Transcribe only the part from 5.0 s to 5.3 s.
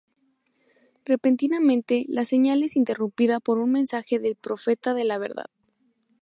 la